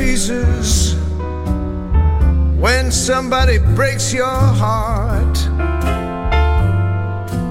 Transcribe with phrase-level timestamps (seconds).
[0.00, 0.94] pieces
[2.58, 5.36] when somebody breaks your heart.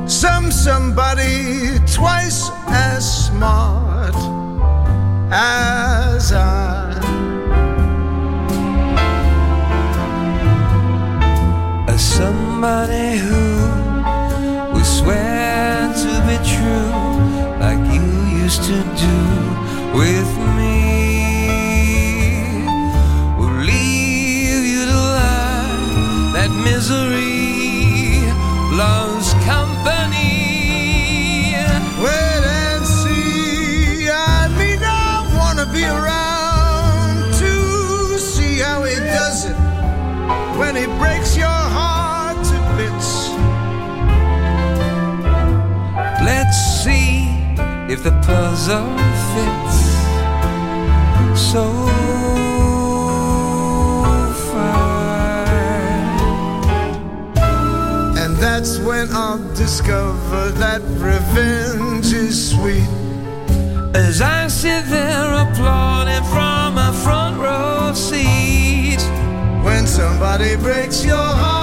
[0.09, 4.15] Some somebody twice as smart
[5.31, 6.89] as I.
[11.87, 13.45] As somebody who
[14.73, 16.93] will swear to be true,
[17.63, 18.05] like you
[18.43, 19.19] used to do
[19.99, 20.38] with
[47.99, 48.97] if the puzzle
[49.33, 49.79] fits
[51.51, 51.65] so
[54.51, 56.17] fine.
[58.17, 62.87] And that's when I'll discover that revenge is sweet.
[63.95, 69.01] As I sit there applauding from a front row seat,
[69.63, 71.58] when somebody breaks your heart.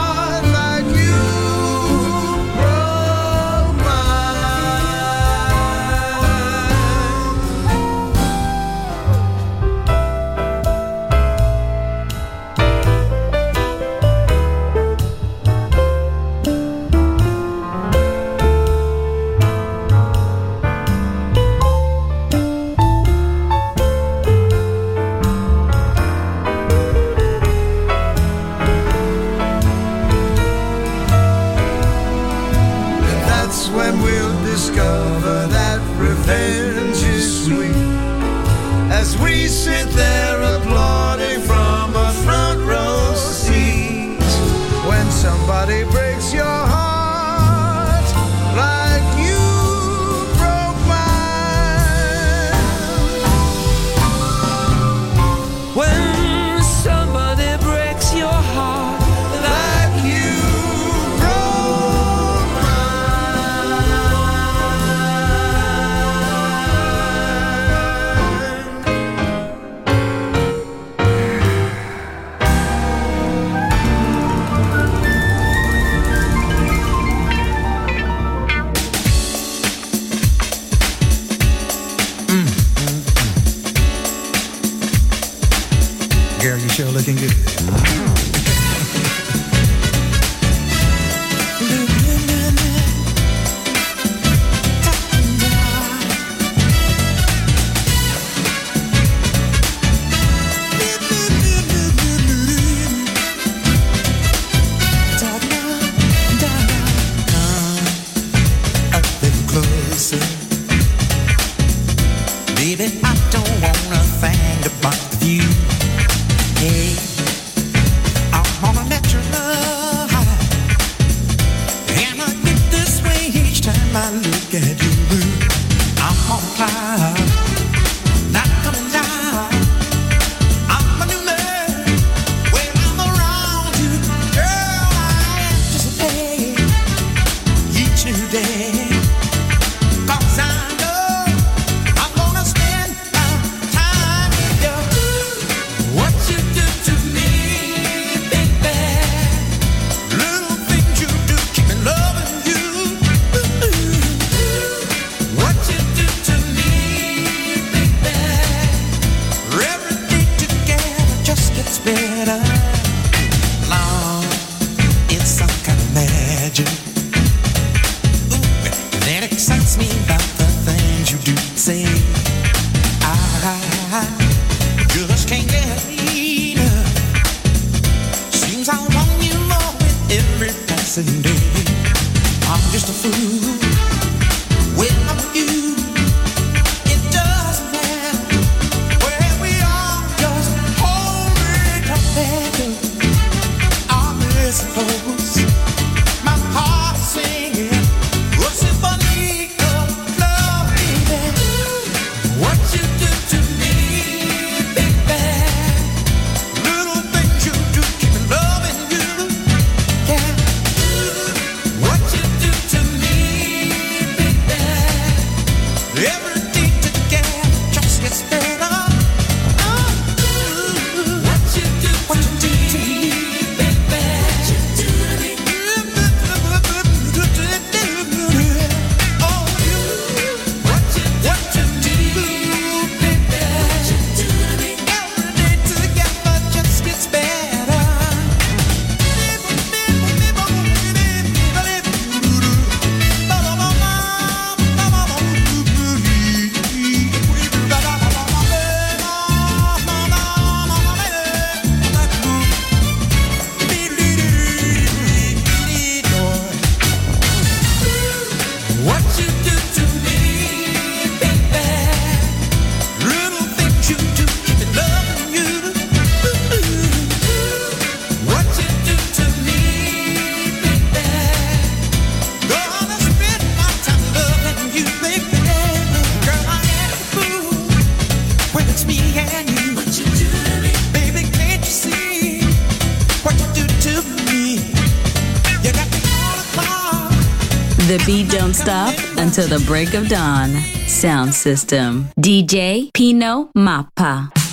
[289.66, 290.50] Break of dawn.
[290.86, 292.08] Sound system.
[292.18, 294.45] DJ Pino Mappa.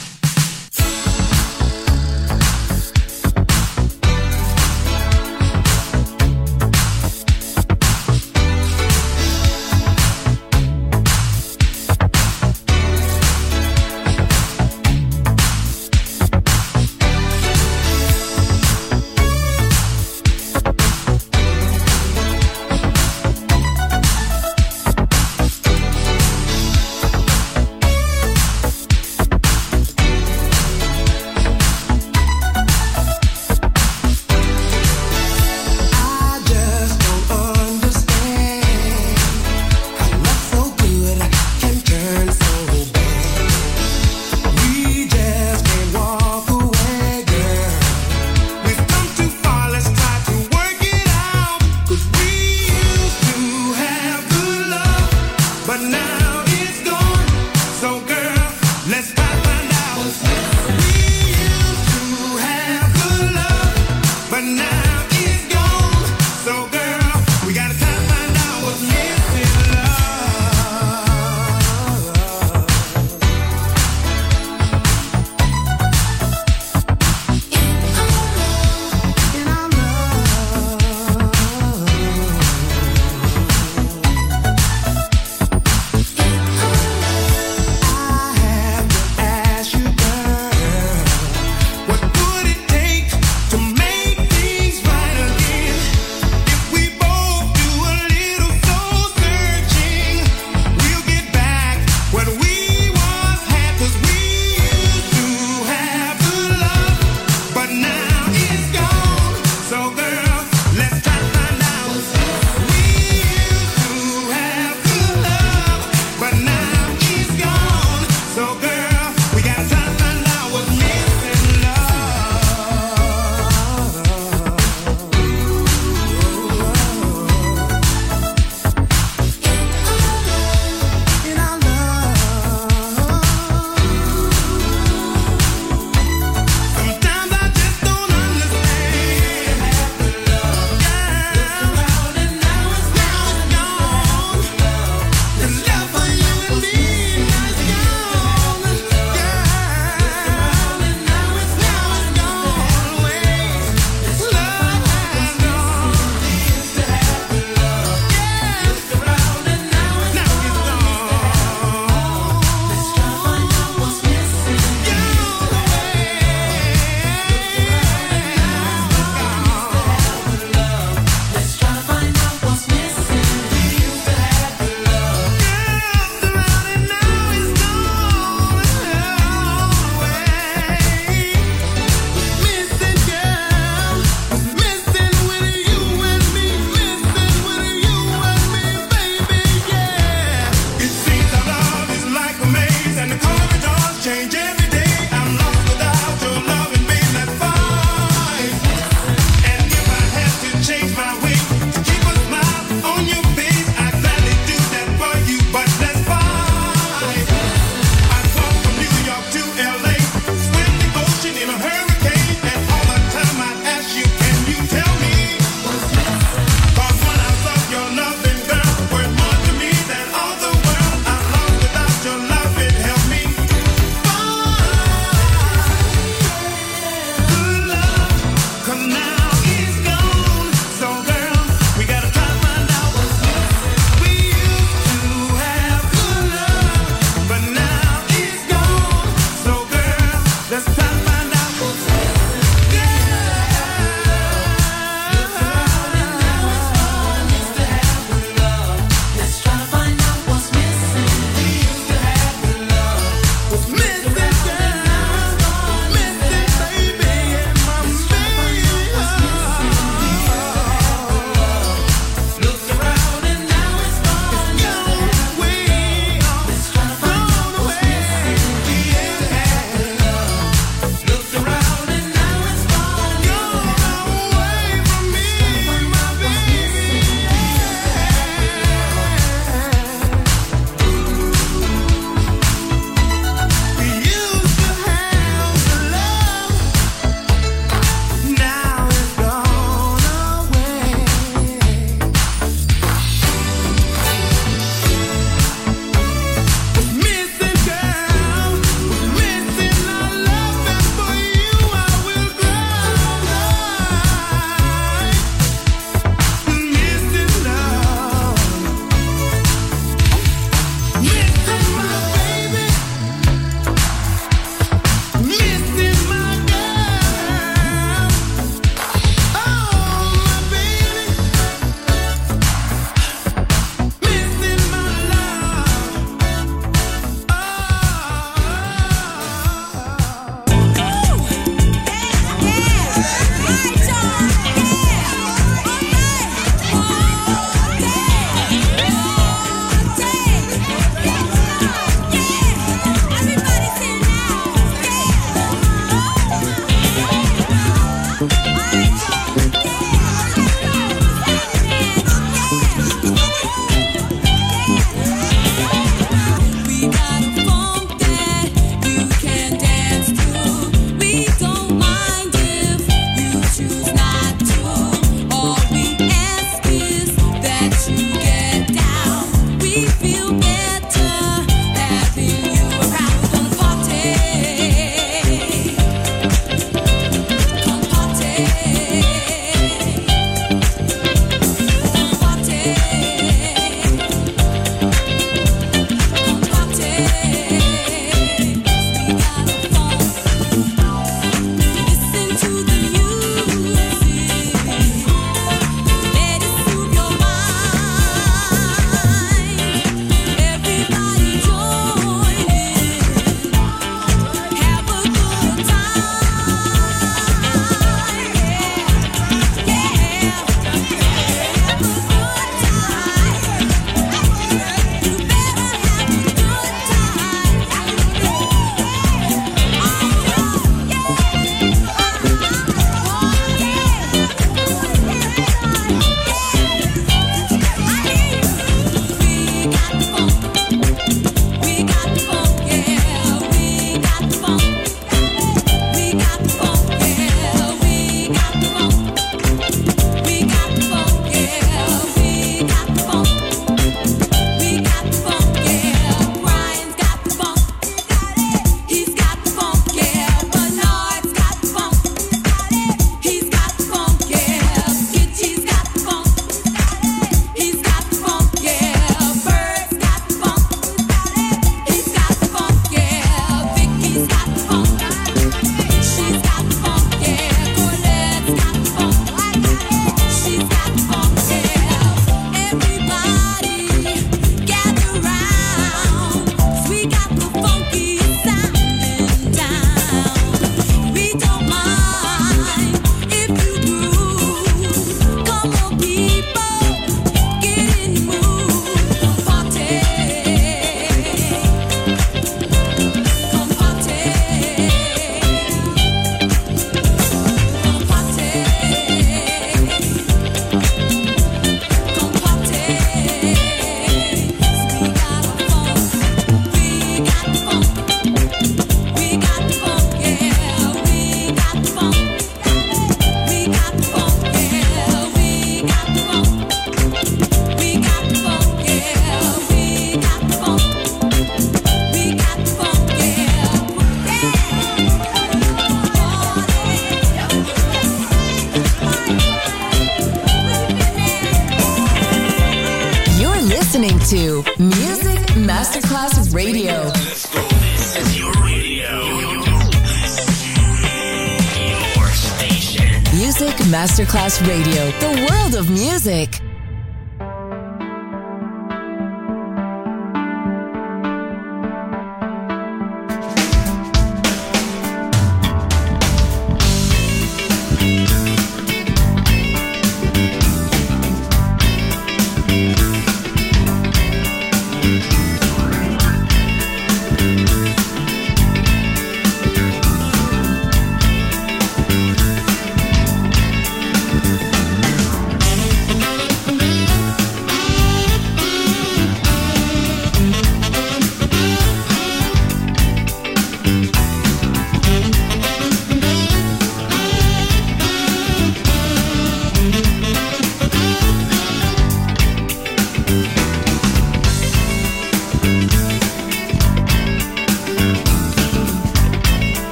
[544.44, 546.63] Masterclass Radio, the world of music.